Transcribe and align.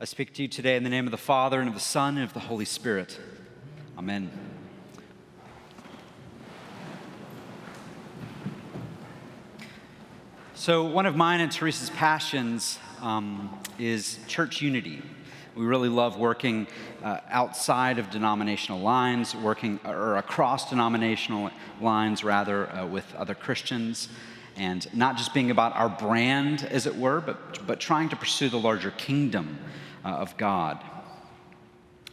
I 0.00 0.06
speak 0.06 0.34
to 0.34 0.42
you 0.42 0.48
today 0.48 0.74
in 0.74 0.82
the 0.82 0.90
name 0.90 1.06
of 1.06 1.12
the 1.12 1.16
Father, 1.16 1.60
and 1.60 1.68
of 1.68 1.74
the 1.74 1.80
Son, 1.80 2.16
and 2.16 2.24
of 2.24 2.34
the 2.34 2.40
Holy 2.40 2.64
Spirit. 2.64 3.16
Amen. 3.96 4.28
So, 10.54 10.84
one 10.84 11.06
of 11.06 11.14
mine 11.14 11.40
and 11.40 11.50
Teresa's 11.50 11.90
passions 11.90 12.80
um, 13.02 13.56
is 13.78 14.18
church 14.26 14.60
unity. 14.60 15.00
We 15.54 15.64
really 15.64 15.88
love 15.88 16.18
working 16.18 16.66
uh, 17.04 17.20
outside 17.28 18.00
of 18.00 18.10
denominational 18.10 18.80
lines, 18.80 19.36
working 19.36 19.78
or 19.84 20.16
across 20.16 20.68
denominational 20.70 21.52
lines, 21.80 22.24
rather, 22.24 22.68
uh, 22.72 22.84
with 22.84 23.14
other 23.14 23.36
Christians, 23.36 24.08
and 24.56 24.86
not 24.94 25.16
just 25.16 25.34
being 25.34 25.50
about 25.50 25.74
our 25.74 25.88
brand, 25.88 26.64
as 26.70 26.86
it 26.86 26.96
were, 26.96 27.20
but, 27.20 27.66
but 27.66 27.80
trying 27.80 28.08
to 28.10 28.16
pursue 28.16 28.48
the 28.48 28.58
larger 28.58 28.90
kingdom 28.92 29.58
uh, 30.04 30.08
of 30.08 30.36
God. 30.36 30.82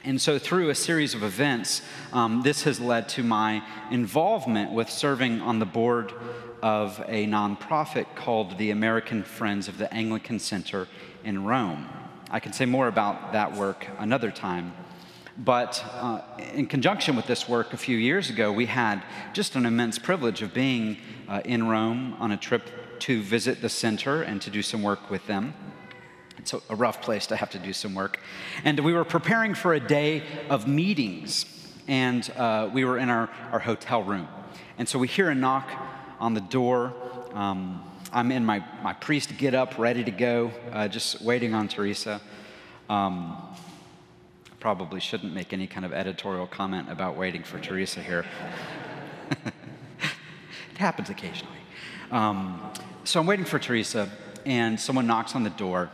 And 0.04 0.20
so, 0.20 0.40
through 0.40 0.70
a 0.70 0.76
series 0.76 1.14
of 1.14 1.22
events, 1.22 1.84
um, 2.12 2.42
this 2.42 2.64
has 2.64 2.80
led 2.80 3.08
to 3.10 3.24
my 3.24 3.64
involvement 3.92 4.72
with 4.72 4.90
serving 4.90 5.42
on 5.42 5.60
the 5.60 5.66
board 5.66 6.12
of 6.64 7.00
a 7.08 7.28
nonprofit 7.28 8.08
called 8.16 8.58
the 8.58 8.72
American 8.72 9.24
Friends 9.24 9.68
of 9.68 9.78
the 9.78 9.94
Anglican 9.94 10.40
Center 10.40 10.88
in 11.24 11.44
Rome. 11.44 11.88
I 12.32 12.40
can 12.40 12.54
say 12.54 12.66
more 12.66 12.88
about 12.88 13.34
that 13.34 13.54
work 13.54 13.88
another 14.00 14.32
time. 14.32 14.74
But 15.38 15.84
uh, 15.94 16.22
in 16.54 16.68
conjunction 16.68 17.16
with 17.16 17.26
this 17.26 17.48
work 17.48 17.74
a 17.74 17.78
few 17.78 17.98
years 17.98 18.30
ago, 18.30 18.52
we 18.52 18.66
had 18.66 19.04
just 19.34 19.56
an 19.56 19.66
immense 19.66 19.98
privilege 19.98 20.42
of 20.42 20.54
being 20.54 20.98
uh, 21.28 21.42
in 21.46 21.68
Rome 21.68 22.16
on 22.20 22.32
a 22.32 22.38
trip 22.38 22.70
to 23.00 23.22
visit 23.22 23.62
the 23.62 23.70
center 23.70 24.22
and 24.22 24.42
to 24.42 24.50
do 24.50 24.62
some 24.62 24.84
work 24.84 25.10
with 25.10 25.26
them. 25.28 25.54
It's 26.38 26.54
a 26.54 26.76
rough 26.76 27.02
place 27.02 27.28
to 27.28 27.36
have 27.36 27.50
to 27.52 27.60
do 27.60 27.72
some 27.72 27.94
work. 27.94 28.20
And 28.64 28.80
we 28.80 28.94
were 28.94 29.06
preparing 29.06 29.54
for 29.54 29.74
a 29.74 29.80
day 29.80 30.24
of 30.50 30.68
meetings, 30.68 31.46
and 31.88 32.30
uh, 32.32 32.70
we 32.74 32.84
were 32.84 32.98
in 32.98 33.10
our, 33.10 33.30
our 33.52 33.60
hotel 33.60 34.04
room. 34.04 34.28
And 34.78 34.90
so 34.90 34.98
we 35.00 35.08
hear 35.08 35.30
a 35.30 35.36
knock 35.36 35.70
on 36.20 36.34
the 36.34 36.42
door. 36.42 36.94
Um, 37.34 37.84
I'm 38.12 38.32
in 38.32 38.46
my, 38.46 38.64
my 38.84 38.94
priest 38.94 39.38
get 39.38 39.54
up, 39.54 39.78
ready 39.78 40.04
to 40.04 40.12
go, 40.12 40.52
uh, 40.72 40.88
just 40.88 41.22
waiting 41.22 41.54
on 41.54 41.68
Teresa. 41.68 42.20
Um, 42.90 43.38
probably 44.62 45.00
shouldn't 45.00 45.34
make 45.34 45.52
any 45.54 45.66
kind 45.66 45.86
of 45.86 45.92
editorial 45.92 46.46
comment 46.46 46.90
about 46.90 47.18
waiting 47.18 47.44
for 47.44 47.60
Teresa 47.60 48.00
here. 48.00 48.24
it 49.46 50.78
happens 50.78 51.10
occasionally. 51.10 51.58
Um, 52.12 52.72
so 53.04 53.20
I'm 53.20 53.26
waiting 53.26 53.44
for 53.44 53.58
Teresa, 53.58 54.10
and 54.46 54.80
someone 54.80 55.08
knocks 55.08 55.36
on 55.36 55.44
the 55.44 55.50
door, 55.50 55.90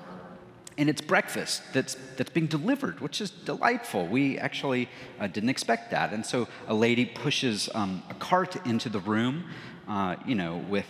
and 0.78 0.90
it's 0.90 1.00
breakfast 1.00 1.64
that's, 1.74 1.96
that's 2.18 2.30
being 2.30 2.48
delivered, 2.48 3.00
which 3.00 3.22
is 3.22 3.30
delightful. 3.30 4.06
We 4.06 4.38
actually 4.38 4.90
uh, 5.18 5.28
didn't 5.28 5.50
expect 5.50 5.90
that. 5.92 6.12
And 6.12 6.26
so 6.26 6.50
a 6.68 6.74
lady 6.74 7.06
pushes 7.06 7.70
um, 7.74 8.04
a 8.10 8.14
cart 8.16 8.68
into 8.68 8.90
the 8.90 9.00
room, 9.00 9.46
uh, 9.88 10.18
you 10.26 10.36
know, 10.36 10.58
with 10.70 10.86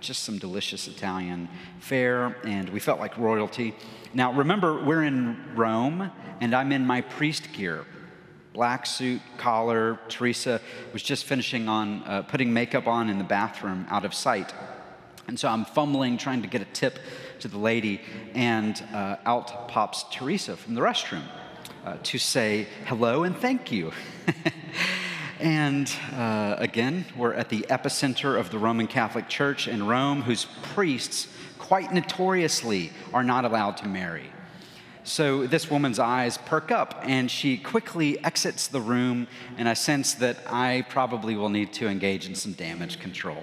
just 0.00 0.24
some 0.24 0.38
delicious 0.38 0.88
Italian 0.88 1.48
fare, 1.78 2.36
and 2.44 2.68
we 2.70 2.80
felt 2.80 3.00
like 3.00 3.16
royalty. 3.18 3.74
Now, 4.14 4.32
remember, 4.32 4.84
we're 4.84 5.04
in 5.04 5.54
Rome, 5.54 6.10
and 6.40 6.54
I'm 6.54 6.72
in 6.72 6.86
my 6.86 7.00
priest 7.00 7.52
gear 7.52 7.84
black 8.52 8.84
suit, 8.84 9.20
collar. 9.38 9.98
Teresa 10.08 10.60
was 10.92 11.02
just 11.02 11.24
finishing 11.24 11.68
on 11.68 12.02
uh, 12.02 12.22
putting 12.22 12.52
makeup 12.52 12.86
on 12.86 13.08
in 13.08 13.18
the 13.18 13.24
bathroom 13.24 13.86
out 13.88 14.04
of 14.04 14.12
sight. 14.12 14.52
And 15.28 15.38
so 15.38 15.48
I'm 15.48 15.64
fumbling, 15.64 16.18
trying 16.18 16.42
to 16.42 16.48
get 16.48 16.60
a 16.60 16.66
tip 16.66 16.98
to 17.38 17.48
the 17.48 17.58
lady, 17.58 18.00
and 18.34 18.82
uh, 18.92 19.16
out 19.24 19.68
pops 19.68 20.04
Teresa 20.10 20.56
from 20.56 20.74
the 20.74 20.80
restroom 20.80 21.22
uh, 21.84 21.96
to 22.02 22.18
say 22.18 22.66
hello 22.86 23.24
and 23.24 23.36
thank 23.36 23.70
you. 23.70 23.92
And 25.40 25.90
uh, 26.12 26.56
again, 26.58 27.06
we're 27.16 27.32
at 27.32 27.48
the 27.48 27.64
epicenter 27.70 28.38
of 28.38 28.50
the 28.50 28.58
Roman 28.58 28.86
Catholic 28.86 29.26
Church 29.26 29.68
in 29.68 29.86
Rome, 29.86 30.20
whose 30.20 30.44
priests, 30.74 31.28
quite 31.58 31.94
notoriously, 31.94 32.90
are 33.14 33.24
not 33.24 33.46
allowed 33.46 33.78
to 33.78 33.88
marry. 33.88 34.26
So 35.02 35.46
this 35.46 35.70
woman's 35.70 35.98
eyes 35.98 36.36
perk 36.36 36.70
up 36.70 37.00
and 37.04 37.30
she 37.30 37.56
quickly 37.56 38.22
exits 38.22 38.66
the 38.66 38.82
room, 38.82 39.28
and 39.56 39.66
I 39.66 39.72
sense 39.72 40.12
that 40.14 40.36
I 40.46 40.84
probably 40.90 41.36
will 41.36 41.48
need 41.48 41.72
to 41.74 41.88
engage 41.88 42.28
in 42.28 42.34
some 42.34 42.52
damage 42.52 43.00
control. 43.00 43.42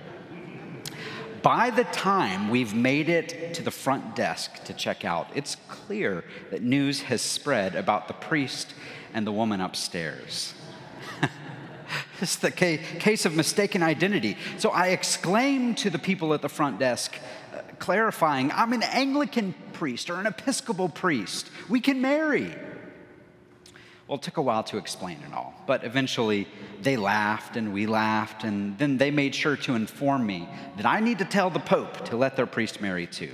By 1.41 1.71
the 1.71 1.85
time 1.85 2.51
we've 2.51 2.75
made 2.75 3.09
it 3.09 3.55
to 3.55 3.63
the 3.63 3.71
front 3.71 4.15
desk 4.15 4.63
to 4.65 4.73
check 4.73 5.03
out, 5.03 5.29
it's 5.33 5.55
clear 5.67 6.23
that 6.51 6.61
news 6.61 7.01
has 7.01 7.23
spread 7.23 7.73
about 7.75 8.07
the 8.07 8.13
priest 8.13 8.75
and 9.15 9.25
the 9.25 9.31
woman 9.31 9.61
upstairs. 9.61 10.53
This 12.19 12.35
the 12.37 12.51
case 12.51 13.25
of 13.25 13.35
mistaken 13.35 13.83
identity. 13.83 14.37
So 14.57 14.71
I 14.71 14.87
exclaim 14.87 15.75
to 15.75 15.89
the 15.89 15.99
people 15.99 16.33
at 16.33 16.41
the 16.41 16.49
front 16.49 16.79
desk, 16.79 17.15
uh, 17.53 17.59
clarifying, 17.77 18.51
I'm 18.51 18.73
an 18.73 18.81
Anglican 18.81 19.53
priest 19.73 20.09
or 20.09 20.15
an 20.15 20.25
Episcopal 20.25 20.89
priest. 20.89 21.51
We 21.69 21.79
can 21.79 22.01
marry. 22.01 22.55
Well, 24.07 24.17
it 24.17 24.23
took 24.23 24.37
a 24.37 24.41
while 24.41 24.63
to 24.63 24.77
explain 24.77 25.17
it 25.27 25.33
all, 25.33 25.53
but 25.67 25.83
eventually 25.83 26.47
they 26.81 26.97
laughed 26.97 27.55
and 27.55 27.71
we 27.73 27.85
laughed, 27.85 28.43
and 28.43 28.77
then 28.79 28.97
they 28.97 29.11
made 29.11 29.35
sure 29.35 29.57
to 29.57 29.75
inform 29.75 30.25
me 30.25 30.47
that 30.77 30.85
I 30.85 31.01
need 31.01 31.19
to 31.19 31.25
tell 31.25 31.49
the 31.49 31.59
Pope 31.59 32.05
to 32.05 32.15
let 32.15 32.35
their 32.35 32.45
priest 32.47 32.81
marry 32.81 33.05
too. 33.05 33.33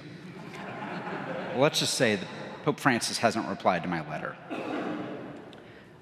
let's 1.56 1.80
just 1.80 1.94
say 1.94 2.16
that 2.16 2.28
Pope 2.66 2.80
Francis 2.80 3.20
hasn't 3.20 3.48
replied 3.48 3.84
to 3.84 3.90
my 3.90 4.08
letter. 4.10 4.36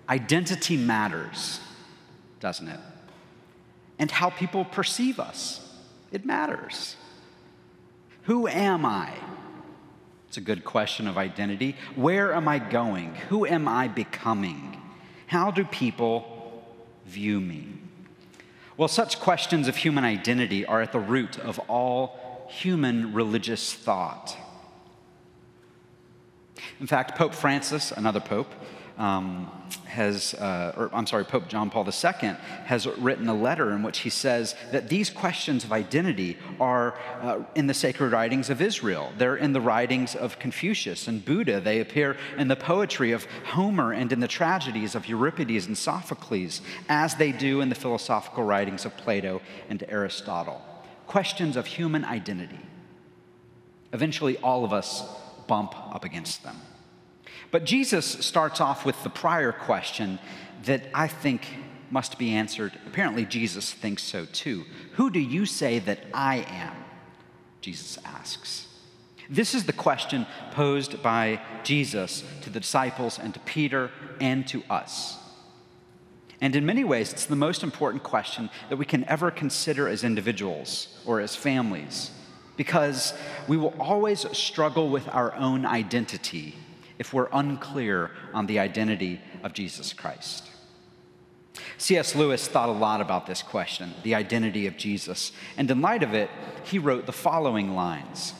Identity 0.09 0.77
matters 0.77 1.59
doesn't 2.41 2.67
it? 2.67 2.79
And 3.97 4.11
how 4.11 4.29
people 4.29 4.65
perceive 4.65 5.19
us. 5.19 5.65
It 6.11 6.25
matters. 6.25 6.97
Who 8.23 8.47
am 8.47 8.85
I? 8.85 9.13
It's 10.27 10.37
a 10.37 10.41
good 10.41 10.65
question 10.65 11.07
of 11.07 11.17
identity. 11.17 11.75
Where 11.95 12.33
am 12.33 12.47
I 12.47 12.59
going? 12.59 13.15
Who 13.29 13.45
am 13.45 13.67
I 13.67 13.87
becoming? 13.87 14.81
How 15.27 15.51
do 15.51 15.63
people 15.63 16.65
view 17.05 17.39
me? 17.39 17.67
Well, 18.77 18.87
such 18.87 19.19
questions 19.19 19.67
of 19.67 19.75
human 19.75 20.03
identity 20.03 20.65
are 20.65 20.81
at 20.81 20.91
the 20.91 20.99
root 20.99 21.37
of 21.37 21.59
all 21.69 22.47
human 22.49 23.13
religious 23.13 23.73
thought. 23.73 24.35
In 26.79 26.87
fact, 26.87 27.17
Pope 27.17 27.33
Francis, 27.33 27.91
another 27.91 28.19
pope, 28.19 28.51
um, 28.97 29.49
has, 29.85 30.33
uh, 30.35 30.73
or 30.77 30.89
I'm 30.93 31.07
sorry, 31.07 31.25
Pope 31.25 31.47
John 31.47 31.69
Paul 31.69 31.85
II 31.85 32.35
has 32.65 32.87
written 32.87 33.27
a 33.27 33.33
letter 33.33 33.71
in 33.71 33.83
which 33.83 33.99
he 33.99 34.09
says 34.09 34.55
that 34.71 34.89
these 34.89 35.09
questions 35.09 35.63
of 35.63 35.71
identity 35.71 36.37
are 36.59 36.97
uh, 37.21 37.39
in 37.55 37.67
the 37.67 37.73
sacred 37.73 38.11
writings 38.11 38.49
of 38.49 38.61
Israel. 38.61 39.11
They're 39.17 39.35
in 39.35 39.53
the 39.53 39.61
writings 39.61 40.15
of 40.15 40.39
Confucius 40.39 41.07
and 41.07 41.23
Buddha. 41.23 41.59
They 41.59 41.79
appear 41.79 42.17
in 42.37 42.47
the 42.47 42.55
poetry 42.55 43.11
of 43.11 43.25
Homer 43.45 43.91
and 43.91 44.11
in 44.11 44.19
the 44.19 44.27
tragedies 44.27 44.95
of 44.95 45.07
Euripides 45.07 45.67
and 45.67 45.77
Sophocles, 45.77 46.61
as 46.87 47.15
they 47.15 47.31
do 47.31 47.61
in 47.61 47.69
the 47.69 47.75
philosophical 47.75 48.43
writings 48.43 48.85
of 48.85 48.95
Plato 48.97 49.41
and 49.69 49.83
Aristotle. 49.89 50.61
Questions 51.07 51.57
of 51.57 51.65
human 51.65 52.05
identity. 52.05 52.59
Eventually, 53.93 54.37
all 54.37 54.63
of 54.63 54.71
us 54.71 55.03
bump 55.47 55.75
up 55.93 56.05
against 56.05 56.43
them. 56.43 56.55
But 57.51 57.65
Jesus 57.65 58.05
starts 58.05 58.61
off 58.61 58.85
with 58.85 59.01
the 59.03 59.09
prior 59.09 59.51
question 59.51 60.19
that 60.63 60.83
I 60.93 61.07
think 61.07 61.47
must 61.89 62.17
be 62.17 62.33
answered. 62.33 62.71
Apparently, 62.87 63.25
Jesus 63.25 63.73
thinks 63.73 64.03
so 64.03 64.25
too. 64.25 64.65
Who 64.93 65.09
do 65.09 65.19
you 65.19 65.45
say 65.45 65.79
that 65.79 65.99
I 66.13 66.45
am? 66.47 66.75
Jesus 67.59 67.97
asks. 68.05 68.67
This 69.29 69.53
is 69.53 69.65
the 69.65 69.73
question 69.73 70.25
posed 70.51 71.01
by 71.03 71.41
Jesus 71.63 72.23
to 72.41 72.49
the 72.49 72.59
disciples 72.59 73.19
and 73.19 73.33
to 73.33 73.39
Peter 73.41 73.91
and 74.19 74.47
to 74.47 74.63
us. 74.69 75.17
And 76.41 76.55
in 76.55 76.65
many 76.65 76.83
ways, 76.83 77.13
it's 77.13 77.27
the 77.27 77.35
most 77.35 77.61
important 77.61 78.03
question 78.03 78.49
that 78.69 78.77
we 78.77 78.85
can 78.85 79.05
ever 79.05 79.29
consider 79.29 79.87
as 79.87 80.03
individuals 80.03 80.87
or 81.05 81.19
as 81.21 81.35
families, 81.35 82.11
because 82.57 83.13
we 83.47 83.57
will 83.57 83.75
always 83.79 84.25
struggle 84.35 84.89
with 84.89 85.07
our 85.09 85.35
own 85.35 85.65
identity 85.65 86.55
if 87.01 87.13
we're 87.13 87.29
unclear 87.33 88.11
on 88.31 88.45
the 88.45 88.59
identity 88.59 89.19
of 89.41 89.53
Jesus 89.53 89.91
Christ. 89.91 90.47
C.S. 91.79 92.13
Lewis 92.13 92.47
thought 92.47 92.69
a 92.69 92.71
lot 92.71 93.01
about 93.01 93.25
this 93.25 93.41
question, 93.41 93.91
the 94.03 94.13
identity 94.13 94.67
of 94.67 94.77
Jesus, 94.77 95.31
and 95.57 95.71
in 95.71 95.81
light 95.81 96.03
of 96.03 96.13
it, 96.13 96.29
he 96.63 96.77
wrote 96.77 97.07
the 97.07 97.11
following 97.11 97.73
lines. 97.73 98.35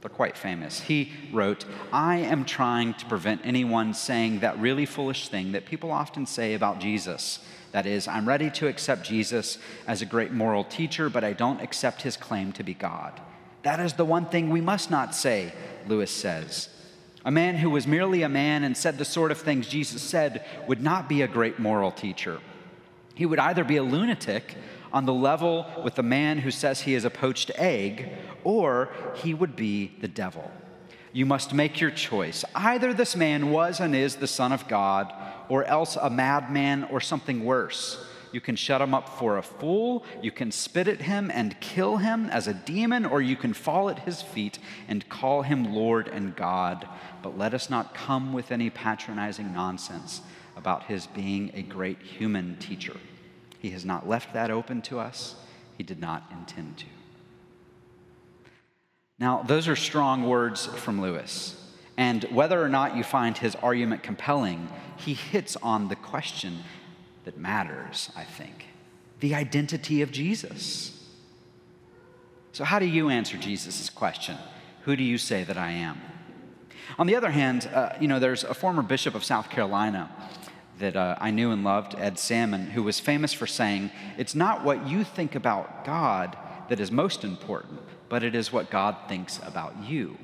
They're 0.00 0.08
quite 0.08 0.38
famous. 0.38 0.80
He 0.80 1.12
wrote, 1.30 1.66
I 1.92 2.16
am 2.16 2.46
trying 2.46 2.94
to 2.94 3.04
prevent 3.04 3.42
anyone 3.44 3.92
saying 3.92 4.40
that 4.40 4.58
really 4.58 4.86
foolish 4.86 5.28
thing 5.28 5.52
that 5.52 5.66
people 5.66 5.90
often 5.90 6.24
say 6.24 6.54
about 6.54 6.80
Jesus. 6.80 7.40
That 7.72 7.84
is, 7.84 8.08
I'm 8.08 8.26
ready 8.26 8.48
to 8.52 8.66
accept 8.66 9.04
Jesus 9.04 9.58
as 9.86 10.00
a 10.00 10.06
great 10.06 10.32
moral 10.32 10.64
teacher, 10.64 11.10
but 11.10 11.22
I 11.22 11.34
don't 11.34 11.60
accept 11.60 12.00
his 12.00 12.16
claim 12.16 12.52
to 12.52 12.62
be 12.62 12.72
God. 12.72 13.20
That 13.62 13.78
is 13.78 13.92
the 13.92 14.06
one 14.06 14.24
thing 14.24 14.48
we 14.48 14.62
must 14.62 14.90
not 14.90 15.14
say, 15.14 15.52
Lewis 15.86 16.10
says. 16.10 16.70
A 17.24 17.30
man 17.30 17.56
who 17.56 17.68
was 17.68 17.86
merely 17.86 18.22
a 18.22 18.28
man 18.28 18.64
and 18.64 18.76
said 18.76 18.96
the 18.96 19.04
sort 19.04 19.30
of 19.30 19.38
things 19.38 19.68
Jesus 19.68 20.02
said 20.02 20.44
would 20.66 20.82
not 20.82 21.08
be 21.08 21.22
a 21.22 21.28
great 21.28 21.58
moral 21.58 21.92
teacher. 21.92 22.40
He 23.14 23.26
would 23.26 23.38
either 23.38 23.64
be 23.64 23.76
a 23.76 23.82
lunatic 23.82 24.54
on 24.92 25.04
the 25.04 25.12
level 25.12 25.66
with 25.84 25.94
the 25.94 26.02
man 26.02 26.38
who 26.38 26.50
says 26.50 26.80
he 26.80 26.94
is 26.94 27.04
a 27.04 27.10
poached 27.10 27.50
egg, 27.56 28.08
or 28.42 28.88
he 29.16 29.34
would 29.34 29.54
be 29.54 29.92
the 30.00 30.08
devil. 30.08 30.50
You 31.12 31.26
must 31.26 31.52
make 31.52 31.80
your 31.80 31.90
choice. 31.90 32.44
Either 32.54 32.94
this 32.94 33.14
man 33.14 33.50
was 33.50 33.80
and 33.80 33.94
is 33.94 34.16
the 34.16 34.26
Son 34.26 34.52
of 34.52 34.66
God, 34.68 35.12
or 35.48 35.64
else 35.64 35.96
a 35.96 36.08
madman 36.08 36.84
or 36.84 37.00
something 37.00 37.44
worse. 37.44 38.02
You 38.32 38.40
can 38.40 38.56
shut 38.56 38.80
him 38.80 38.94
up 38.94 39.08
for 39.08 39.38
a 39.38 39.42
fool, 39.42 40.04
you 40.22 40.30
can 40.30 40.52
spit 40.52 40.88
at 40.88 41.02
him 41.02 41.30
and 41.32 41.60
kill 41.60 41.96
him 41.96 42.30
as 42.30 42.46
a 42.46 42.54
demon, 42.54 43.04
or 43.04 43.20
you 43.20 43.36
can 43.36 43.52
fall 43.52 43.88
at 43.90 44.00
his 44.00 44.22
feet 44.22 44.58
and 44.88 45.08
call 45.08 45.42
him 45.42 45.74
Lord 45.74 46.08
and 46.08 46.36
God. 46.36 46.88
But 47.22 47.36
let 47.36 47.54
us 47.54 47.70
not 47.70 47.94
come 47.94 48.32
with 48.32 48.52
any 48.52 48.70
patronizing 48.70 49.52
nonsense 49.52 50.22
about 50.56 50.84
his 50.84 51.06
being 51.06 51.50
a 51.54 51.62
great 51.62 52.00
human 52.00 52.56
teacher. 52.56 52.96
He 53.58 53.70
has 53.70 53.84
not 53.84 54.08
left 54.08 54.32
that 54.34 54.50
open 54.50 54.82
to 54.82 54.98
us, 54.98 55.36
he 55.76 55.82
did 55.82 56.00
not 56.00 56.24
intend 56.30 56.78
to. 56.78 56.86
Now, 59.18 59.42
those 59.42 59.68
are 59.68 59.76
strong 59.76 60.24
words 60.24 60.66
from 60.66 61.00
Lewis. 61.00 61.56
And 61.96 62.24
whether 62.24 62.62
or 62.62 62.70
not 62.70 62.96
you 62.96 63.04
find 63.04 63.36
his 63.36 63.54
argument 63.56 64.02
compelling, 64.02 64.70
he 64.96 65.12
hits 65.12 65.56
on 65.56 65.88
the 65.88 65.96
question 65.96 66.60
that 67.24 67.38
matters, 67.38 68.10
I 68.16 68.24
think 68.24 68.66
the 69.20 69.34
identity 69.34 70.02
of 70.02 70.10
Jesus. 70.10 70.96
So, 72.52 72.64
how 72.64 72.78
do 72.78 72.86
you 72.86 73.10
answer 73.10 73.36
Jesus' 73.36 73.88
question? 73.90 74.36
Who 74.84 74.96
do 74.96 75.04
you 75.04 75.18
say 75.18 75.44
that 75.44 75.56
I 75.56 75.70
am? 75.70 76.00
On 76.98 77.06
the 77.06 77.14
other 77.14 77.30
hand, 77.30 77.70
uh, 77.72 77.90
you 78.00 78.08
know, 78.08 78.18
there's 78.18 78.44
a 78.44 78.54
former 78.54 78.82
bishop 78.82 79.14
of 79.14 79.22
South 79.22 79.50
Carolina 79.50 80.10
that 80.78 80.96
uh, 80.96 81.16
I 81.20 81.30
knew 81.30 81.52
and 81.52 81.62
loved, 81.62 81.94
Ed 81.98 82.18
Salmon, 82.18 82.70
who 82.70 82.82
was 82.82 82.98
famous 82.98 83.32
for 83.32 83.46
saying, 83.46 83.90
It's 84.16 84.34
not 84.34 84.64
what 84.64 84.88
you 84.88 85.04
think 85.04 85.34
about 85.34 85.84
God 85.84 86.36
that 86.68 86.80
is 86.80 86.90
most 86.90 87.22
important, 87.22 87.80
but 88.08 88.24
it 88.24 88.34
is 88.34 88.52
what 88.52 88.70
God 88.70 88.96
thinks 89.06 89.38
about 89.44 89.84
you. 89.84 90.16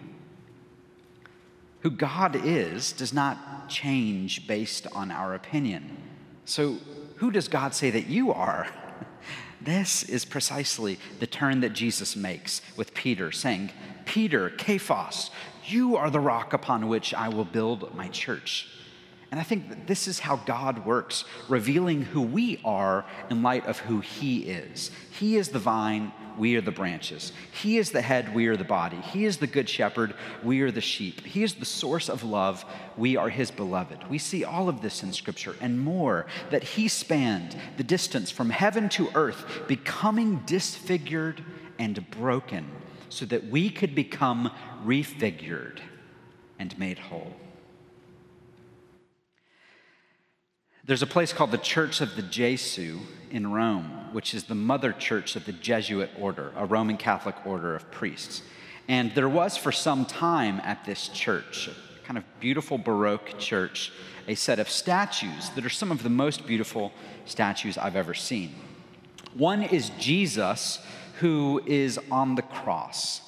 Who 1.80 1.90
God 1.90 2.34
is 2.34 2.92
does 2.92 3.12
not 3.12 3.68
change 3.68 4.46
based 4.48 4.86
on 4.92 5.10
our 5.10 5.34
opinion. 5.34 5.96
So, 6.46 6.78
who 7.16 7.32
does 7.32 7.48
God 7.48 7.74
say 7.74 7.90
that 7.90 8.06
you 8.06 8.32
are? 8.32 8.66
This 9.58 10.04
is 10.04 10.24
precisely 10.24 11.00
the 11.18 11.26
turn 11.26 11.58
that 11.62 11.72
Jesus 11.72 12.14
makes 12.14 12.62
with 12.76 12.94
Peter, 12.94 13.32
saying, 13.32 13.72
Peter, 14.04 14.52
Cephas, 14.56 15.30
you 15.64 15.96
are 15.96 16.08
the 16.08 16.20
rock 16.20 16.52
upon 16.52 16.86
which 16.86 17.12
I 17.12 17.30
will 17.30 17.44
build 17.44 17.92
my 17.96 18.06
church. 18.08 18.68
And 19.32 19.40
I 19.40 19.42
think 19.42 19.68
that 19.70 19.88
this 19.88 20.06
is 20.06 20.20
how 20.20 20.36
God 20.36 20.86
works, 20.86 21.24
revealing 21.48 22.02
who 22.02 22.22
we 22.22 22.60
are 22.64 23.04
in 23.28 23.42
light 23.42 23.66
of 23.66 23.80
who 23.80 23.98
He 23.98 24.44
is. 24.44 24.92
He 25.10 25.36
is 25.36 25.48
the 25.48 25.58
vine, 25.58 26.12
we 26.38 26.56
are 26.56 26.60
the 26.60 26.70
branches. 26.70 27.32
He 27.52 27.78
is 27.78 27.90
the 27.90 28.00
head, 28.00 28.34
we 28.34 28.46
are 28.46 28.56
the 28.56 28.64
body. 28.64 28.96
He 28.96 29.24
is 29.24 29.38
the 29.38 29.46
good 29.46 29.68
shepherd, 29.68 30.14
we 30.42 30.60
are 30.60 30.70
the 30.70 30.80
sheep. 30.80 31.24
He 31.24 31.42
is 31.42 31.54
the 31.54 31.64
source 31.64 32.08
of 32.08 32.24
love, 32.24 32.64
we 32.96 33.16
are 33.16 33.28
His 33.28 33.50
beloved. 33.50 34.08
We 34.08 34.18
see 34.18 34.44
all 34.44 34.68
of 34.68 34.82
this 34.82 35.02
in 35.02 35.12
Scripture 35.12 35.56
and 35.60 35.80
more 35.80 36.26
that 36.50 36.62
He 36.62 36.88
spanned 36.88 37.56
the 37.76 37.84
distance 37.84 38.30
from 38.30 38.50
heaven 38.50 38.88
to 38.90 39.08
earth, 39.14 39.44
becoming 39.66 40.42
disfigured 40.46 41.42
and 41.78 42.08
broken, 42.10 42.70
so 43.08 43.24
that 43.26 43.46
we 43.46 43.70
could 43.70 43.94
become 43.94 44.50
refigured 44.84 45.80
and 46.58 46.78
made 46.78 46.98
whole. 46.98 47.34
There's 50.86 51.02
a 51.02 51.06
place 51.06 51.32
called 51.32 51.50
the 51.50 51.58
Church 51.58 52.00
of 52.00 52.14
the 52.14 52.22
Gesù 52.22 53.00
in 53.32 53.52
Rome, 53.52 54.12
which 54.12 54.34
is 54.34 54.44
the 54.44 54.54
mother 54.54 54.92
church 54.92 55.34
of 55.34 55.44
the 55.44 55.50
Jesuit 55.52 56.10
order, 56.16 56.52
a 56.54 56.64
Roman 56.64 56.96
Catholic 56.96 57.34
order 57.44 57.74
of 57.74 57.90
priests. 57.90 58.42
And 58.86 59.12
there 59.16 59.28
was 59.28 59.56
for 59.56 59.72
some 59.72 60.04
time 60.04 60.60
at 60.60 60.84
this 60.84 61.08
church, 61.08 61.68
a 61.68 62.06
kind 62.06 62.16
of 62.16 62.24
beautiful 62.38 62.78
Baroque 62.78 63.36
church, 63.36 63.92
a 64.28 64.36
set 64.36 64.60
of 64.60 64.70
statues 64.70 65.50
that 65.56 65.66
are 65.66 65.70
some 65.70 65.90
of 65.90 66.04
the 66.04 66.08
most 66.08 66.46
beautiful 66.46 66.92
statues 67.24 67.76
I've 67.76 67.96
ever 67.96 68.14
seen. 68.14 68.54
One 69.34 69.64
is 69.64 69.90
Jesus, 69.98 70.78
who 71.18 71.62
is 71.66 71.98
on 72.12 72.36
the 72.36 72.42
cross 72.42 73.22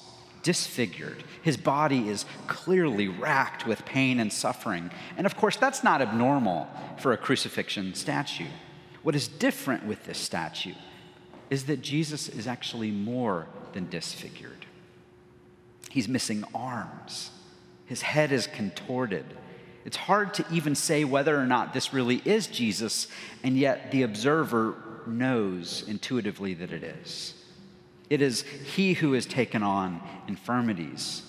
disfigured. 0.49 1.23
His 1.43 1.57
body 1.57 2.09
is 2.09 2.25
clearly 2.47 3.07
racked 3.07 3.67
with 3.67 3.85
pain 3.85 4.19
and 4.19 4.33
suffering. 4.33 4.89
And 5.15 5.27
of 5.27 5.37
course, 5.37 5.57
that's 5.57 5.83
not 5.83 6.01
abnormal 6.01 6.67
for 6.97 7.13
a 7.13 7.17
crucifixion 7.17 7.93
statue. 7.93 8.47
What 9.03 9.13
is 9.13 9.27
different 9.27 9.85
with 9.85 10.03
this 10.05 10.17
statue 10.17 10.73
is 11.51 11.65
that 11.65 11.83
Jesus 11.83 12.29
is 12.29 12.47
actually 12.47 12.89
more 12.89 13.45
than 13.73 13.91
disfigured. 13.91 14.65
He's 15.91 16.07
missing 16.07 16.43
arms, 16.55 17.29
his 17.85 18.01
head 18.01 18.31
is 18.31 18.47
contorted. 18.47 19.25
It's 19.85 19.97
hard 19.97 20.33
to 20.33 20.45
even 20.51 20.73
say 20.73 21.03
whether 21.03 21.39
or 21.39 21.45
not 21.45 21.75
this 21.75 21.93
really 21.93 22.23
is 22.25 22.47
Jesus, 22.47 23.07
and 23.43 23.55
yet 23.55 23.91
the 23.91 24.01
observer 24.01 24.73
knows 25.05 25.83
intuitively 25.87 26.55
that 26.55 26.71
it 26.71 26.83
is. 26.83 27.35
It 28.09 28.21
is 28.21 28.41
He 28.41 28.93
who 28.93 29.13
has 29.13 29.25
taken 29.25 29.63
on 29.63 30.01
infirmities. 30.27 31.23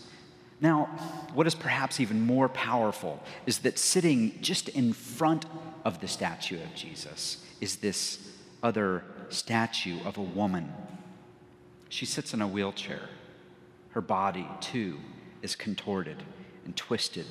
Now, 0.60 0.86
what 1.32 1.46
is 1.46 1.54
perhaps 1.54 2.00
even 2.00 2.20
more 2.20 2.48
powerful 2.48 3.22
is 3.46 3.60
that 3.60 3.78
sitting 3.78 4.38
just 4.42 4.68
in 4.68 4.92
front 4.92 5.46
of 5.84 6.00
the 6.00 6.08
statue 6.08 6.60
of 6.62 6.74
Jesus 6.74 7.44
is 7.60 7.76
this 7.76 8.18
other 8.62 9.04
statue 9.30 9.98
of 10.04 10.18
a 10.18 10.22
woman. 10.22 10.72
She 11.88 12.04
sits 12.04 12.34
in 12.34 12.42
a 12.42 12.48
wheelchair. 12.48 13.08
Her 13.90 14.00
body, 14.00 14.46
too, 14.60 14.98
is 15.42 15.56
contorted 15.56 16.22
and 16.64 16.76
twisted, 16.76 17.26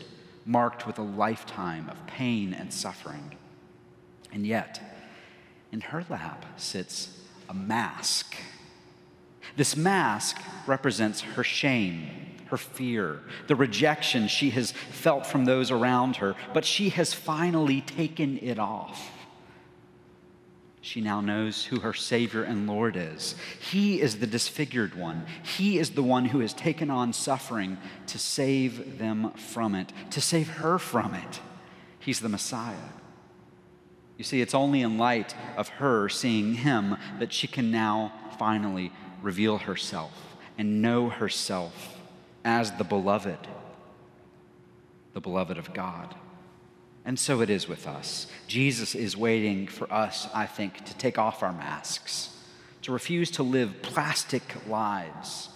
marked 0.45 0.87
with 0.87 0.97
a 0.97 1.03
lifetime 1.03 1.87
of 1.89 2.05
pain 2.07 2.53
and 2.53 2.73
suffering. 2.73 3.35
And 4.33 4.45
yet, 4.45 4.81
in 5.71 5.81
her 5.81 6.03
lap 6.09 6.45
sits 6.57 7.21
a 7.47 7.53
mask 7.53 8.35
this 9.55 9.75
mask 9.75 10.41
represents 10.67 11.21
her 11.21 11.43
shame, 11.43 12.07
her 12.47 12.57
fear, 12.57 13.19
the 13.47 13.55
rejection 13.55 14.27
she 14.27 14.49
has 14.51 14.71
felt 14.71 15.25
from 15.25 15.45
those 15.45 15.71
around 15.71 16.17
her, 16.17 16.35
but 16.53 16.65
she 16.65 16.89
has 16.89 17.13
finally 17.13 17.81
taken 17.81 18.37
it 18.39 18.59
off. 18.59 19.11
She 20.81 21.01
now 21.01 21.21
knows 21.21 21.65
who 21.65 21.81
her 21.81 21.93
Savior 21.93 22.43
and 22.43 22.65
Lord 22.65 22.95
is. 22.95 23.35
He 23.59 24.01
is 24.01 24.19
the 24.19 24.27
disfigured 24.27 24.95
one. 24.95 25.25
He 25.43 25.77
is 25.77 25.91
the 25.91 26.03
one 26.03 26.25
who 26.25 26.39
has 26.39 26.53
taken 26.53 26.89
on 26.89 27.13
suffering 27.13 27.77
to 28.07 28.17
save 28.17 28.97
them 28.97 29.31
from 29.33 29.75
it, 29.75 29.91
to 30.11 30.21
save 30.21 30.47
her 30.47 30.79
from 30.79 31.13
it. 31.13 31.41
He's 31.99 32.21
the 32.21 32.29
Messiah. 32.29 32.75
You 34.17 34.23
see, 34.23 34.41
it's 34.41 34.55
only 34.55 34.81
in 34.81 34.97
light 34.97 35.35
of 35.57 35.67
her 35.69 36.09
seeing 36.09 36.55
him 36.55 36.97
that 37.19 37.33
she 37.33 37.47
can 37.47 37.71
now 37.71 38.13
finally 38.37 38.91
reveal 39.21 39.57
herself 39.59 40.37
and 40.57 40.81
know 40.81 41.09
herself 41.09 41.97
as 42.43 42.71
the 42.73 42.83
beloved, 42.83 43.39
the 45.13 45.21
beloved 45.21 45.57
of 45.57 45.73
God. 45.73 46.15
And 47.05 47.17
so 47.17 47.41
it 47.41 47.49
is 47.49 47.67
with 47.67 47.87
us. 47.87 48.27
Jesus 48.47 48.93
is 48.93 49.15
waiting 49.15 49.67
for 49.67 49.91
us, 49.91 50.27
I 50.33 50.45
think, 50.45 50.85
to 50.85 50.97
take 50.97 51.17
off 51.17 51.41
our 51.41 51.53
masks, 51.53 52.35
to 52.83 52.91
refuse 52.91 53.31
to 53.31 53.43
live 53.43 53.81
plastic 53.81 54.43
lives, 54.67 55.49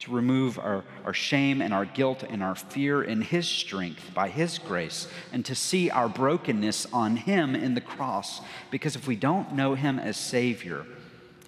to 0.00 0.10
remove 0.10 0.58
our, 0.58 0.84
our 1.04 1.14
shame 1.14 1.62
and 1.62 1.72
our 1.72 1.84
guilt 1.84 2.24
and 2.28 2.42
our 2.42 2.54
fear 2.54 3.02
in 3.02 3.22
His 3.22 3.48
strength 3.48 4.12
by 4.12 4.28
His 4.28 4.58
grace, 4.58 5.08
and 5.32 5.44
to 5.44 5.54
see 5.54 5.90
our 5.90 6.08
brokenness 6.08 6.86
on 6.92 7.16
Him 7.16 7.54
in 7.54 7.74
the 7.74 7.80
cross. 7.80 8.40
Because 8.70 8.96
if 8.96 9.06
we 9.06 9.16
don't 9.16 9.54
know 9.54 9.74
Him 9.74 9.98
as 9.98 10.16
Savior, 10.16 10.84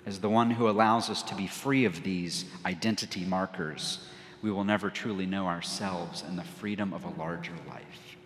as 0.06 0.20
the 0.20 0.28
one 0.28 0.50
who 0.50 0.68
allows 0.68 1.08
us 1.08 1.22
to 1.22 1.34
be 1.34 1.46
free 1.46 1.84
of 1.84 2.02
these 2.02 2.44
identity 2.66 3.24
markers, 3.24 4.06
we 4.42 4.50
will 4.50 4.64
never 4.64 4.90
truly 4.90 5.24
know 5.24 5.46
ourselves 5.46 6.22
and 6.22 6.38
the 6.38 6.44
freedom 6.44 6.92
of 6.92 7.04
a 7.04 7.20
larger 7.20 7.54
life. 7.66 8.16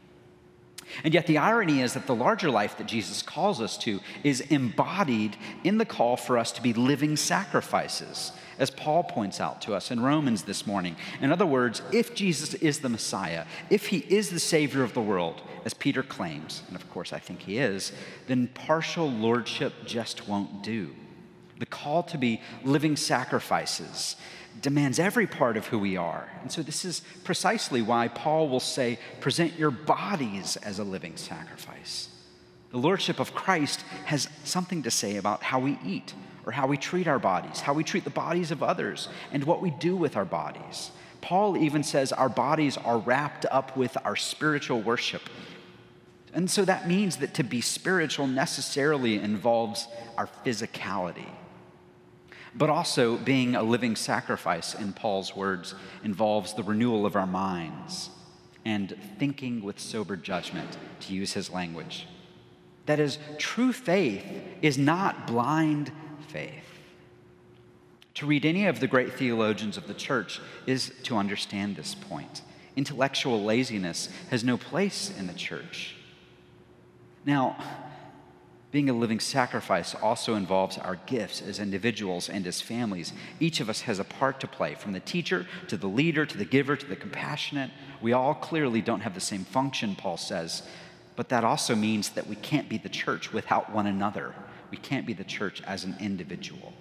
And 1.04 1.14
yet, 1.14 1.26
the 1.26 1.38
irony 1.38 1.82
is 1.82 1.92
that 1.94 2.06
the 2.06 2.14
larger 2.14 2.50
life 2.50 2.78
that 2.78 2.86
Jesus 2.86 3.22
calls 3.22 3.60
us 3.60 3.76
to 3.78 4.00
is 4.24 4.40
embodied 4.40 5.36
in 5.62 5.78
the 5.78 5.84
call 5.84 6.16
for 6.16 6.38
us 6.38 6.50
to 6.52 6.62
be 6.62 6.72
living 6.72 7.16
sacrifices, 7.16 8.32
as 8.58 8.70
Paul 8.70 9.04
points 9.04 9.38
out 9.38 9.60
to 9.62 9.74
us 9.74 9.90
in 9.90 10.00
Romans 10.00 10.42
this 10.42 10.66
morning. 10.66 10.96
In 11.20 11.30
other 11.30 11.46
words, 11.46 11.82
if 11.92 12.14
Jesus 12.14 12.54
is 12.54 12.80
the 12.80 12.88
Messiah, 12.88 13.44
if 13.70 13.88
he 13.88 13.98
is 14.08 14.30
the 14.30 14.40
Savior 14.40 14.82
of 14.82 14.94
the 14.94 15.02
world, 15.02 15.42
as 15.64 15.74
Peter 15.74 16.02
claims, 16.02 16.62
and 16.68 16.74
of 16.74 16.90
course 16.90 17.12
I 17.12 17.18
think 17.18 17.42
he 17.42 17.58
is, 17.58 17.92
then 18.26 18.48
partial 18.48 19.10
lordship 19.10 19.74
just 19.84 20.26
won't 20.26 20.62
do 20.62 20.94
the 21.58 21.66
call 21.66 22.02
to 22.04 22.18
be 22.18 22.40
living 22.64 22.96
sacrifices, 22.96 24.16
demands 24.60 24.98
every 24.98 25.26
part 25.26 25.56
of 25.56 25.66
who 25.66 25.78
we 25.78 25.96
are. 25.96 26.28
And 26.42 26.50
so, 26.50 26.62
this 26.62 26.84
is 26.84 27.02
precisely 27.24 27.82
why 27.82 28.08
Paul 28.08 28.48
will 28.48 28.60
say, 28.60 28.98
present 29.20 29.58
your 29.58 29.70
bodies 29.70 30.56
as 30.56 30.78
a 30.78 30.84
living 30.84 31.16
sacrifice. 31.16 32.08
The 32.70 32.78
Lordship 32.78 33.18
of 33.18 33.34
Christ 33.34 33.80
has 34.04 34.28
something 34.44 34.82
to 34.82 34.90
say 34.90 35.16
about 35.16 35.42
how 35.42 35.58
we 35.58 35.78
eat, 35.84 36.12
or 36.44 36.52
how 36.52 36.66
we 36.66 36.76
treat 36.76 37.06
our 37.06 37.18
bodies, 37.18 37.60
how 37.60 37.72
we 37.72 37.84
treat 37.84 38.04
the 38.04 38.10
bodies 38.10 38.50
of 38.50 38.62
others, 38.62 39.08
and 39.32 39.44
what 39.44 39.62
we 39.62 39.70
do 39.70 39.96
with 39.96 40.16
our 40.16 40.24
bodies. 40.24 40.90
Paul 41.20 41.56
even 41.56 41.82
says 41.82 42.12
our 42.12 42.28
bodies 42.28 42.76
are 42.76 42.98
wrapped 42.98 43.46
up 43.50 43.76
with 43.76 43.96
our 44.04 44.16
spiritual 44.16 44.80
worship. 44.80 45.22
And 46.34 46.50
so 46.50 46.64
that 46.64 46.86
means 46.86 47.16
that 47.16 47.34
to 47.34 47.42
be 47.42 47.60
spiritual 47.60 48.26
necessarily 48.26 49.16
involves 49.18 49.88
our 50.16 50.28
physicality. 50.44 51.28
But 52.54 52.70
also, 52.70 53.16
being 53.16 53.54
a 53.54 53.62
living 53.62 53.96
sacrifice, 53.96 54.74
in 54.74 54.92
Paul's 54.92 55.36
words, 55.36 55.74
involves 56.02 56.54
the 56.54 56.62
renewal 56.62 57.06
of 57.06 57.16
our 57.16 57.26
minds 57.26 58.10
and 58.64 58.96
thinking 59.18 59.62
with 59.62 59.78
sober 59.78 60.16
judgment, 60.16 60.76
to 61.00 61.14
use 61.14 61.32
his 61.32 61.50
language. 61.50 62.06
That 62.86 63.00
is, 63.00 63.18
true 63.38 63.72
faith 63.72 64.24
is 64.60 64.76
not 64.76 65.26
blind 65.26 65.92
faith. 66.28 66.64
To 68.14 68.26
read 68.26 68.44
any 68.44 68.66
of 68.66 68.80
the 68.80 68.86
great 68.86 69.14
theologians 69.14 69.76
of 69.76 69.86
the 69.86 69.94
church 69.94 70.40
is 70.66 70.92
to 71.04 71.16
understand 71.16 71.76
this 71.76 71.94
point. 71.94 72.42
Intellectual 72.76 73.42
laziness 73.42 74.08
has 74.30 74.42
no 74.42 74.56
place 74.56 75.12
in 75.16 75.26
the 75.26 75.34
church. 75.34 75.94
Now, 77.24 77.56
being 78.70 78.90
a 78.90 78.92
living 78.92 79.18
sacrifice 79.18 79.94
also 79.94 80.34
involves 80.34 80.76
our 80.76 80.96
gifts 81.06 81.40
as 81.40 81.58
individuals 81.58 82.28
and 82.28 82.46
as 82.46 82.60
families. 82.60 83.14
Each 83.40 83.60
of 83.60 83.70
us 83.70 83.82
has 83.82 83.98
a 83.98 84.04
part 84.04 84.40
to 84.40 84.46
play, 84.46 84.74
from 84.74 84.92
the 84.92 85.00
teacher 85.00 85.46
to 85.68 85.78
the 85.78 85.86
leader 85.86 86.26
to 86.26 86.36
the 86.36 86.44
giver 86.44 86.76
to 86.76 86.86
the 86.86 86.96
compassionate. 86.96 87.70
We 88.02 88.12
all 88.12 88.34
clearly 88.34 88.82
don't 88.82 89.00
have 89.00 89.14
the 89.14 89.20
same 89.20 89.44
function, 89.44 89.96
Paul 89.96 90.18
says, 90.18 90.62
but 91.16 91.30
that 91.30 91.44
also 91.44 91.74
means 91.74 92.10
that 92.10 92.26
we 92.26 92.36
can't 92.36 92.68
be 92.68 92.76
the 92.76 92.90
church 92.90 93.32
without 93.32 93.72
one 93.72 93.86
another. 93.86 94.34
We 94.70 94.76
can't 94.76 95.06
be 95.06 95.14
the 95.14 95.24
church 95.24 95.62
as 95.62 95.84
an 95.84 95.96
individual. 95.98 96.74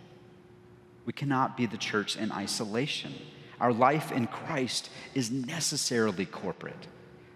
We 1.05 1.13
cannot 1.13 1.55
be 1.55 1.67
the 1.67 1.77
church 1.77 2.17
in 2.17 2.33
isolation. 2.33 3.13
Our 3.61 3.71
life 3.71 4.11
in 4.11 4.27
Christ 4.27 4.89
is 5.15 5.31
necessarily 5.31 6.25
corporate. 6.25 6.87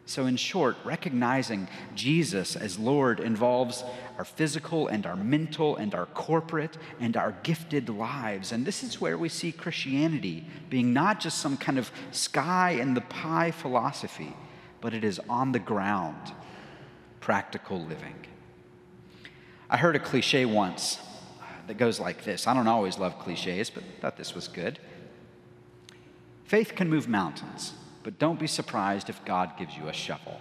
So, 0.06 0.26
in 0.26 0.36
short, 0.36 0.78
recognizing 0.84 1.68
Jesus 1.96 2.56
as 2.56 2.80
Lord 2.80 3.20
involves 3.20 3.84
our 4.18 4.26
physical 4.26 4.88
and 4.88 5.06
our 5.06 5.16
mental 5.16 5.78
and 5.78 5.94
our 5.96 6.08
corporate 6.08 6.78
and 7.00 7.16
our 7.16 7.34
gifted 7.44 7.88
lives. 7.88 8.52
And 8.52 8.66
this 8.66 8.84
is 8.84 9.00
where 9.00 9.18
we 9.18 9.30
see 9.30 9.52
Christianity 9.52 10.46
being 10.70 10.92
not 10.92 11.20
just 11.20 11.38
some 11.38 11.56
kind 11.56 11.78
of 11.78 11.92
sky 12.12 12.72
in 12.72 12.94
the 12.94 13.02
pie 13.02 13.52
philosophy, 13.52 14.34
but 14.82 14.94
it 14.94 15.04
is 15.04 15.20
on 15.30 15.52
the 15.52 15.60
ground, 15.60 16.34
practical 17.20 17.80
living. 17.80 18.16
I 19.70 19.78
heard 19.78 19.96
a 19.96 20.00
cliche 20.00 20.46
once 20.46 21.00
that 21.68 21.78
goes 21.78 22.00
like 22.00 22.26
this. 22.26 22.48
I 22.48 22.54
don't 22.54 22.68
always 22.68 22.98
love 22.98 23.18
cliches, 23.20 23.70
but 23.70 23.84
I 23.84 24.02
thought 24.02 24.18
this 24.18 24.36
was 24.36 24.48
good. 24.48 24.80
Faith 26.44 26.76
can 26.76 26.90
move 26.90 27.08
mountains 27.08 27.74
but 28.04 28.20
don't 28.20 28.40
be 28.40 28.48
surprised 28.48 29.10
if 29.10 29.24
God 29.26 29.58
gives 29.58 29.76
you 29.76 29.88
a 29.88 29.94
shovel. 29.94 30.40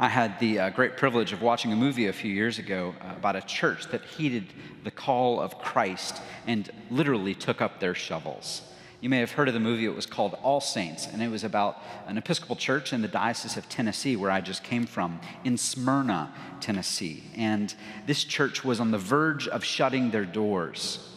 I 0.00 0.08
had 0.08 0.38
the 0.38 0.60
uh, 0.60 0.70
great 0.70 0.96
privilege 0.96 1.32
of 1.32 1.42
watching 1.42 1.72
a 1.72 1.76
movie 1.76 2.06
a 2.06 2.12
few 2.12 2.32
years 2.32 2.60
ago 2.60 2.94
uh, 3.00 3.14
about 3.16 3.34
a 3.34 3.40
church 3.40 3.88
that 3.88 4.04
heeded 4.04 4.46
the 4.84 4.92
call 4.92 5.40
of 5.40 5.58
Christ 5.58 6.22
and 6.46 6.70
literally 6.88 7.34
took 7.34 7.60
up 7.60 7.80
their 7.80 7.96
shovels. 7.96 8.62
You 9.00 9.08
may 9.08 9.18
have 9.18 9.32
heard 9.32 9.48
of 9.48 9.54
the 9.54 9.60
movie, 9.60 9.86
it 9.86 9.94
was 9.94 10.06
called 10.06 10.36
All 10.42 10.60
Saints, 10.60 11.06
and 11.06 11.22
it 11.22 11.28
was 11.28 11.44
about 11.44 11.82
an 12.06 12.16
Episcopal 12.16 12.56
church 12.56 12.92
in 12.92 13.02
the 13.02 13.08
Diocese 13.08 13.56
of 13.56 13.68
Tennessee, 13.68 14.16
where 14.16 14.30
I 14.30 14.40
just 14.40 14.64
came 14.64 14.86
from, 14.86 15.20
in 15.44 15.56
Smyrna, 15.56 16.32
Tennessee. 16.60 17.24
And 17.36 17.72
this 18.06 18.24
church 18.24 18.64
was 18.64 18.80
on 18.80 18.90
the 18.92 18.98
verge 18.98 19.46
of 19.46 19.64
shutting 19.64 20.10
their 20.10 20.24
doors 20.24 21.08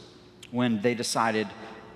when 0.52 0.82
they 0.82 0.94
decided 0.94 1.48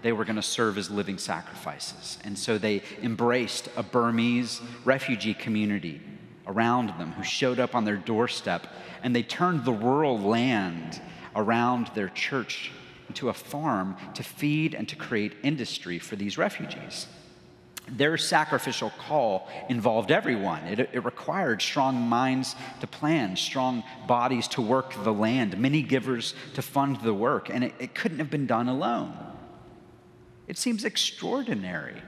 they 0.06 0.12
were 0.12 0.24
going 0.24 0.36
to 0.36 0.42
serve 0.44 0.78
as 0.78 0.92
living 0.92 1.18
sacrifices. 1.18 2.20
And 2.24 2.38
so 2.38 2.60
they 2.60 2.84
embraced 3.02 3.70
a 3.76 3.82
Burmese 3.82 4.62
refugee 4.84 5.34
community 5.34 6.00
around 6.46 6.90
them 7.00 7.14
who 7.14 7.24
showed 7.24 7.60
up 7.60 7.74
on 7.74 7.86
their 7.86 7.96
doorstep, 7.96 8.68
and 9.02 9.16
they 9.16 9.24
turned 9.24 9.66
the 9.66 9.74
rural 9.74 10.20
land 10.20 11.02
around 11.36 11.88
their 11.96 12.10
church 12.10 12.72
into 13.08 13.30
a 13.30 13.34
farm 13.34 13.98
to 14.14 14.22
feed 14.22 14.76
and 14.76 14.88
to 14.90 14.96
create 14.96 15.34
industry 15.42 15.98
for 15.98 16.16
these 16.16 16.38
refugees. 16.38 17.08
Their 17.88 18.16
sacrificial 18.16 18.92
call 19.00 19.50
involved 19.70 20.12
everyone. 20.12 20.66
It, 20.66 20.82
it, 20.94 21.04
required 21.04 21.64
strong 21.64 21.96
minds 22.00 22.56
to 22.80 22.86
plan, 22.86 23.36
strong 23.38 23.84
bodies 24.08 24.48
to 24.50 24.62
work 24.62 24.94
the 25.04 25.14
land, 25.14 25.58
many 25.58 25.82
givers 25.82 26.36
to 26.54 26.62
fund 26.62 27.02
the 27.02 27.14
work, 27.14 27.50
and 27.50 27.64
it, 27.64 27.74
it 27.80 27.96
couldn't 27.96 28.20
have 28.20 28.30
been 28.30 28.46
done 28.46 28.70
alone. 28.70 29.35
It 30.48 30.58
seems 30.58 30.86
extraordinary 30.86 32.02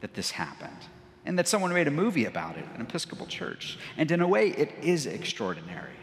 that 0.00 0.14
this 0.14 0.32
happened 0.32 0.76
and 1.24 1.38
that 1.38 1.48
someone 1.48 1.72
made 1.72 1.88
a 1.88 1.92
movie 1.92 2.24
about 2.24 2.56
it, 2.56 2.64
an 2.74 2.82
Episcopal 2.82 3.26
church. 3.26 3.78
And 3.96 4.10
in 4.10 4.20
a 4.20 4.28
way, 4.28 4.48
it 4.50 4.72
is 4.82 5.06
extraordinary. 5.06 5.96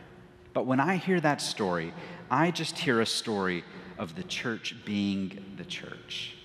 But 0.53 0.65
when 0.65 0.79
I 0.79 0.97
hear 0.97 1.19
that 1.21 1.41
story, 1.41 1.93
I 2.29 2.51
just 2.51 2.77
hear 2.77 3.01
a 3.01 3.05
story 3.05 3.63
of 3.97 4.15
the 4.15 4.23
church 4.23 4.75
being 4.85 5.55
the 5.57 5.63
church, 5.63 6.35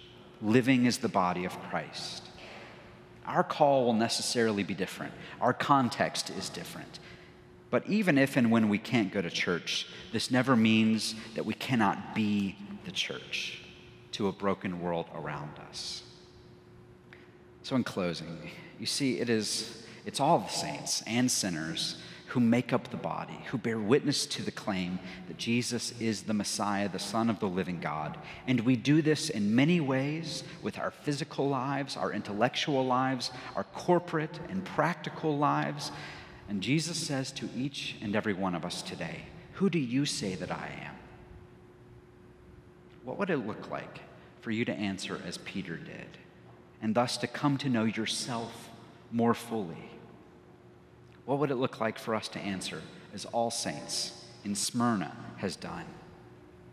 living 0.40 0.86
as 0.86 0.98
the 0.98 1.08
body 1.08 1.44
of 1.44 1.58
Christ. 1.68 2.24
Our 3.26 3.44
call 3.44 3.84
will 3.84 3.94
necessarily 3.94 4.62
be 4.62 4.74
different, 4.74 5.12
our 5.40 5.52
context 5.52 6.30
is 6.30 6.48
different. 6.48 7.00
But 7.70 7.86
even 7.86 8.16
if 8.16 8.38
and 8.38 8.50
when 8.50 8.70
we 8.70 8.78
can't 8.78 9.12
go 9.12 9.20
to 9.20 9.28
church, 9.28 9.86
this 10.10 10.30
never 10.30 10.56
means 10.56 11.14
that 11.34 11.44
we 11.44 11.52
cannot 11.52 12.14
be 12.14 12.56
the 12.86 12.90
church 12.90 13.60
to 14.12 14.28
a 14.28 14.32
broken 14.32 14.80
world 14.80 15.06
around 15.14 15.52
us. 15.68 16.02
So, 17.62 17.76
in 17.76 17.84
closing, 17.84 18.50
you 18.78 18.86
see, 18.86 19.18
it 19.18 19.28
is, 19.28 19.84
it's 20.06 20.20
all 20.20 20.38
the 20.38 20.48
saints 20.48 21.02
and 21.06 21.30
sinners 21.30 21.96
who 22.28 22.40
make 22.40 22.74
up 22.74 22.90
the 22.90 22.96
body, 22.96 23.38
who 23.46 23.56
bear 23.56 23.78
witness 23.78 24.26
to 24.26 24.42
the 24.42 24.50
claim 24.50 24.98
that 25.28 25.38
Jesus 25.38 25.98
is 25.98 26.22
the 26.22 26.34
Messiah, 26.34 26.88
the 26.88 26.98
Son 26.98 27.30
of 27.30 27.40
the 27.40 27.48
living 27.48 27.80
God. 27.80 28.18
And 28.46 28.60
we 28.60 28.76
do 28.76 29.00
this 29.00 29.30
in 29.30 29.54
many 29.54 29.80
ways 29.80 30.44
with 30.62 30.78
our 30.78 30.90
physical 30.90 31.48
lives, 31.48 31.96
our 31.96 32.12
intellectual 32.12 32.84
lives, 32.84 33.30
our 33.56 33.64
corporate 33.64 34.38
and 34.50 34.62
practical 34.62 35.38
lives. 35.38 35.90
And 36.50 36.60
Jesus 36.60 36.98
says 36.98 37.32
to 37.32 37.48
each 37.56 37.96
and 38.02 38.14
every 38.14 38.34
one 38.34 38.54
of 38.54 38.64
us 38.64 38.82
today, 38.82 39.22
Who 39.54 39.70
do 39.70 39.78
you 39.78 40.04
say 40.04 40.34
that 40.34 40.50
I 40.50 40.70
am? 40.84 40.97
What 43.08 43.18
would 43.20 43.30
it 43.30 43.46
look 43.46 43.70
like 43.70 44.00
for 44.42 44.50
you 44.50 44.66
to 44.66 44.72
answer 44.72 45.18
as 45.26 45.38
Peter 45.38 45.78
did, 45.78 46.18
and 46.82 46.94
thus 46.94 47.16
to 47.16 47.26
come 47.26 47.56
to 47.56 47.70
know 47.70 47.84
yourself 47.84 48.68
more 49.10 49.32
fully? 49.32 49.88
What 51.24 51.38
would 51.38 51.50
it 51.50 51.54
look 51.54 51.80
like 51.80 51.98
for 51.98 52.14
us 52.14 52.28
to 52.28 52.38
answer 52.38 52.82
as 53.14 53.24
all 53.24 53.50
saints 53.50 54.26
in 54.44 54.54
Smyrna 54.54 55.16
has 55.38 55.56
done? 55.56 55.86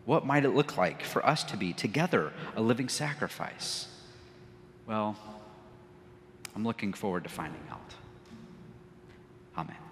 What 0.04 0.26
might 0.26 0.44
it 0.44 0.50
look 0.50 0.76
like 0.76 1.04
for 1.04 1.26
us 1.26 1.42
to 1.46 1.56
be 1.56 1.72
together 1.72 2.34
a 2.54 2.62
living 2.62 2.90
sacrifice? 2.90 3.88
Well, 4.86 5.16
I'm 6.54 6.66
looking 6.66 6.92
forward 6.92 7.24
to 7.24 7.30
finding 7.30 7.64
out. 7.72 7.96
Amen. 9.58 9.85